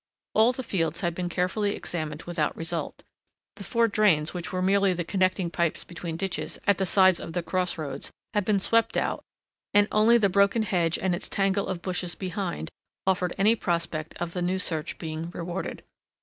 [0.33, 3.03] All the fields had been carefully examined without result,
[3.57, 7.33] the four drains which were merely the connecting pipes between ditches at the sides of
[7.33, 9.23] the crossroads had been swept out
[9.75, 12.71] and only the broken hedge and its tangle of bushes behind
[13.05, 15.83] offered any prospect of the new search being rewarded.